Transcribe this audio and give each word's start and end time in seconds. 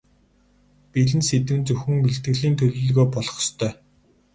Бэлэн 0.91 1.23
сэдэв 1.27 1.55
нь 1.59 1.65
зөвхөн 1.67 1.97
илтгэлийн 2.09 2.55
төлөвлөгөө 2.57 3.05
болох 3.13 3.37
ёстой. 3.43 3.71